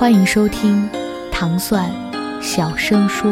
[0.00, 0.88] 欢迎收听
[1.30, 1.94] 糖蒜
[2.40, 3.30] 小声说。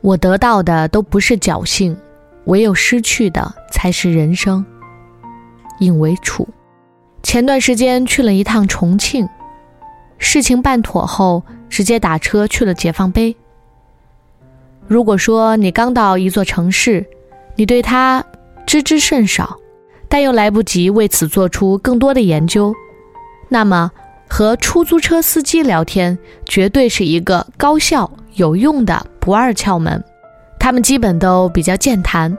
[0.00, 1.96] 我得到的都不是侥幸，
[2.44, 4.64] 唯有失去的才是人生。
[5.80, 6.46] 尹为楚，
[7.24, 9.28] 前段时间去了一趟重庆，
[10.18, 11.42] 事情办妥后，
[11.74, 13.34] 直接打车去了解放碑。
[14.86, 17.04] 如果说你刚到一座城市，
[17.56, 18.24] 你对它
[18.64, 19.58] 知之甚少，
[20.08, 22.72] 但又来不及为此做出更多的研究，
[23.48, 23.90] 那么
[24.28, 30.00] 和出租车司机聊天绝对是一个高效有用的不二窍门。
[30.60, 32.38] 他们基本都比较健谈，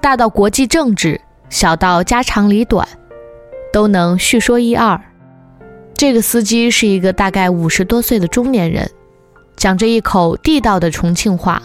[0.00, 2.86] 大到国际政治，小到家长里短，
[3.72, 5.00] 都能叙说一二。
[5.98, 8.88] 这个司机是一个大概五十多岁的中年人，
[9.56, 11.60] 讲着一口地道的重庆话。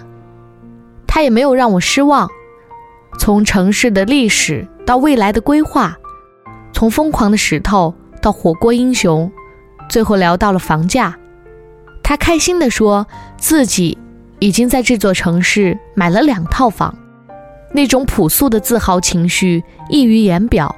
[1.06, 2.28] 他也没有让我失望，
[3.20, 5.96] 从城市的历史到未来的规划，
[6.74, 9.32] 从疯狂的石头到火锅英雄，
[9.88, 11.16] 最后聊到了房价。
[12.02, 13.06] 他开心地说
[13.38, 13.96] 自己
[14.40, 16.98] 已经在这座城市买了两套房，
[17.72, 20.76] 那种朴素的自豪情绪溢于言表，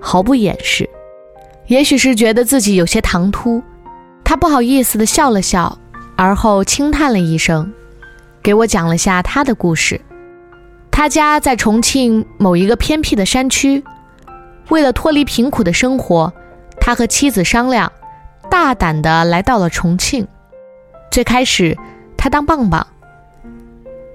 [0.00, 0.90] 毫不掩饰。
[1.68, 3.62] 也许是觉得自己有些唐突，
[4.24, 5.78] 他不好意思地笑了笑，
[6.16, 7.70] 而后轻叹了一声，
[8.42, 10.00] 给我讲了下他的故事。
[10.90, 13.84] 他家在重庆某一个偏僻的山区，
[14.70, 16.32] 为了脱离贫苦的生活，
[16.80, 17.92] 他和妻子商量，
[18.50, 20.26] 大胆地来到了重庆。
[21.10, 21.76] 最开始，
[22.16, 22.86] 他当棒棒，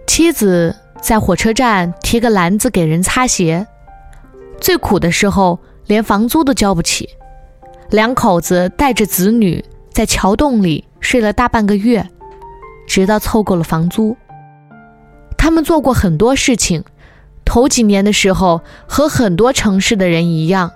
[0.08, 3.68] 妻子在火车站提个篮子给人擦鞋。
[4.59, 7.08] 最苦的时候，连房租都交不起，
[7.94, 12.09] 两口子带着子女在桥洞里睡了大半个月，
[12.88, 14.18] 直到凑够了房租。
[15.38, 16.84] 他们做过很多事情，
[17.46, 20.72] 头几年的时候和很多城市的人一样，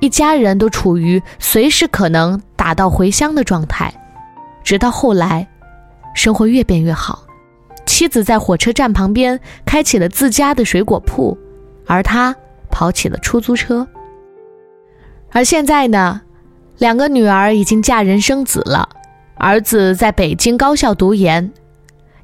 [0.00, 3.94] 一家人都处于随时可能打道回乡的状态。
[4.64, 5.48] 直到后来，
[6.16, 7.22] 生活越变越好，
[7.86, 11.38] 妻子在火车站旁边开起了自家的水果铺，
[11.86, 12.34] 而他
[12.72, 13.86] 跑起了出租车。
[15.34, 16.20] 而现在呢，
[16.78, 18.88] 两个女儿已经嫁人生子了，
[19.34, 21.52] 儿子在北京高校读研，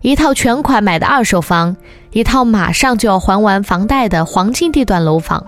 [0.01, 1.77] 一套全款买的二手房，
[2.13, 5.45] 一套马上就要还完房贷的黄金地段楼房。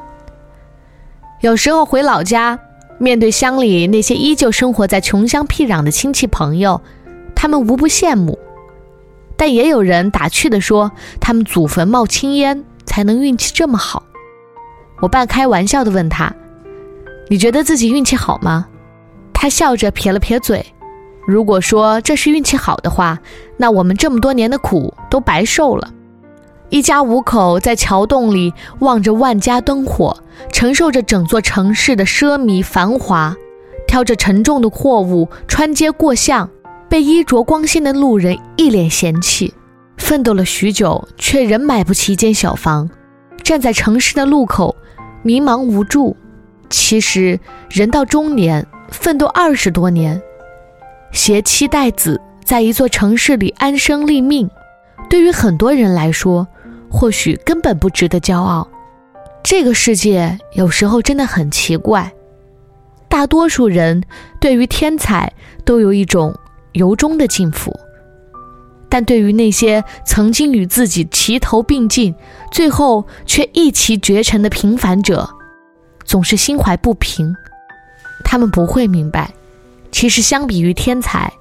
[1.41, 2.59] 有时候回老家。
[2.99, 6.81] 面对乡里那些依旧生活在穷乡僻壤的亲戚朋友，
[7.35, 8.39] 他们无不羡慕，
[9.37, 14.05] 但也有人打趣地说，他们祖坟冒青烟才能运气这么好。
[15.01, 16.33] 我半开玩笑地问他
[17.29, 18.67] ：“你觉得自己运气好吗？”
[19.33, 20.65] 他笑着撇了撇嘴
[21.27, 23.19] ：“如果说这是运气好的话，
[23.57, 25.93] 那我们这么多年的苦都白受了。”
[26.71, 30.17] 一家五口在桥洞里望着万家灯火，
[30.53, 33.37] 承受着整座城市的奢靡繁华，
[33.87, 36.49] 挑着沉重的货物穿街过巷，
[36.89, 39.53] 被衣着光鲜的路人一脸嫌弃，
[39.99, 42.89] 奋斗了许久却仍买不起一间小房，
[43.43, 44.75] 站在城市的路口，
[45.23, 46.17] 迷茫无助。
[46.73, 47.39] 其实
[47.71, 50.21] 人到中年，奋斗二十多年，
[51.13, 54.51] 携妻带子在一座城市里安身立命，
[55.09, 56.49] 对于很多人来说。
[56.95, 58.69] 或许根本不值得骄傲。
[59.43, 62.13] 这个世界有时候真的很奇怪，
[63.09, 64.03] 大多数人
[64.39, 65.33] 对于天才
[65.65, 66.37] 都有一种
[66.73, 67.75] 由衷的敬服，
[68.91, 72.15] 但对于那些曾经与自己齐头并进，
[72.51, 75.27] 最后却一骑绝尘的平凡者，
[76.05, 77.35] 总是心怀不平。
[78.25, 79.33] 他们不会明白，
[79.91, 81.33] 其实相比于天才。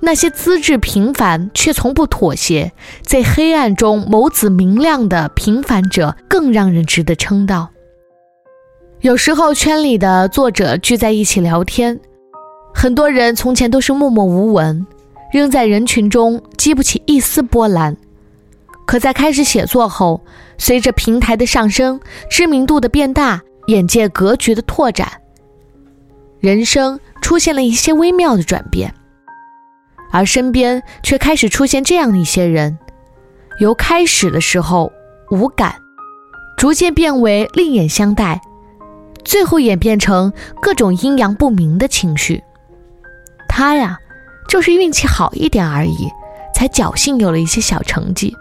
[0.00, 2.72] 那些资质平凡却从不妥协，
[3.02, 7.70] 在黑暗中眸子明亮的平凡者，更让人值得称道。
[9.00, 11.98] 有时候，圈里的作者聚在一起聊天，
[12.74, 14.86] 很多人从前都是默默无闻，
[15.32, 17.96] 扔在人群中激不起一丝波澜。
[18.86, 20.20] 可在开始写作后，
[20.58, 21.98] 随着平台的上升，
[22.28, 25.20] 知名度的变大，眼界格局的拓展，
[26.40, 28.94] 人生出现了一些微妙的转变。
[30.10, 32.78] 而身边却开始出现这样一些人，
[33.58, 34.92] 由开始的时候
[35.30, 35.74] 无感，
[36.56, 38.40] 逐渐变为另眼相待，
[39.24, 40.32] 最后演变成
[40.62, 42.42] 各种阴阳不明的情绪。
[43.48, 43.98] 他呀，
[44.48, 46.08] 就是运气好一点而已，
[46.54, 48.36] 才侥幸有了一些小成绩。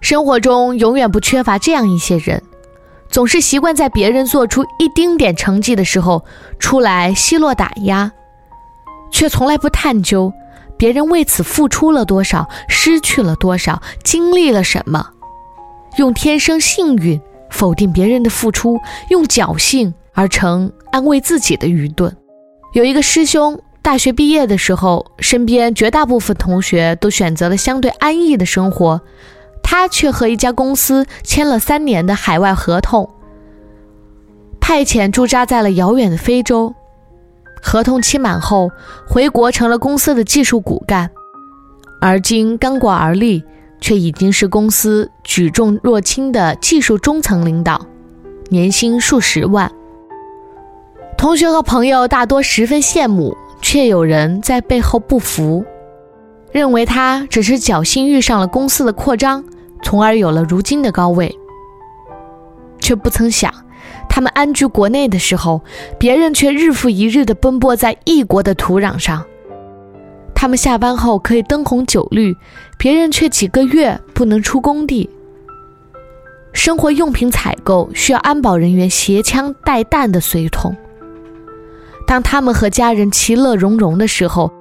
[0.00, 2.42] 生活中永远不缺乏这样一些人，
[3.10, 6.24] 总是习惯在别人做出一丁点成绩的时候
[6.58, 8.12] 出来奚落打压，
[9.10, 10.32] 却从来不探究
[10.76, 15.10] 别人为此付出了多少、失去了多少、经历了什么，
[15.96, 17.20] 用天生幸运
[17.50, 18.78] 否定别人的付出，
[19.08, 22.14] 用侥幸而成安慰自己的愚钝。
[22.74, 29.00] 有一个师兄，大学毕业的时候，身边绝大部分同学都选择了相对安逸的生活。
[29.70, 33.06] 他却和一家公司签了三年的海外合同，
[34.58, 36.74] 派遣驻扎在了遥远的非洲。
[37.60, 38.70] 合同期满后，
[39.06, 41.10] 回国成了公司的技术骨干，
[42.00, 43.44] 而今刚过而立，
[43.78, 47.84] 却已经是公司举重若轻的技术中层领导，
[48.48, 49.70] 年薪数十万。
[51.18, 55.62] 同学和朋友大多十分羡慕，却有人在背后不服，
[56.52, 59.44] 认为他只是侥幸遇上了公司的扩张。
[59.82, 61.38] 从而有了如今的高位，
[62.80, 63.52] 却不曾想，
[64.08, 65.62] 他们安居国内的时候，
[65.98, 69.24] 别人却日复一日地奔波在异国的土壤上。
[70.34, 72.36] 他们下班后可以灯红酒绿，
[72.78, 75.10] 别人却几个月不能出工地。
[76.52, 80.76] 生活用品采购需要安保人员携枪带弹的随同。
[82.06, 84.52] 当他们和家人其乐融融的时候，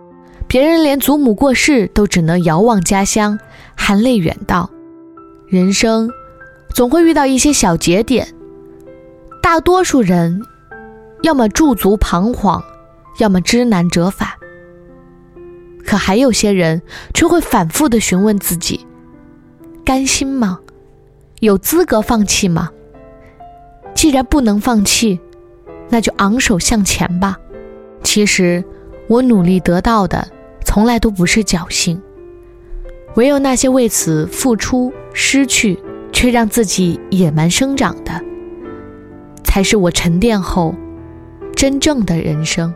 [0.48, 3.40] 别人连祖母过世都只能遥望家乡，
[3.75, 4.69] 含泪远道。
[5.48, 6.12] 人生
[6.74, 8.28] 总会遇到一些小节点，
[9.42, 10.42] 大多数人
[11.22, 12.62] 要么驻足彷徨，
[13.20, 14.28] 要么知难折返。
[15.86, 16.82] 可还有些人
[17.14, 18.86] 却会反复的询问自己：
[19.86, 20.60] 甘心吗？
[21.40, 22.70] 有资格放弃吗？
[23.96, 25.18] 既然不能放弃，
[25.88, 27.38] 那就昂首向前吧。
[28.04, 28.62] 其实，
[29.08, 30.28] 我努力得到的，
[30.66, 32.02] 从来都不是侥幸。
[33.16, 35.80] 唯有那些为此付出、失去，
[36.14, 38.24] 却让自己野蛮生长的，
[39.44, 40.75] 才是我沉淀后
[41.56, 42.72] 真正的人生。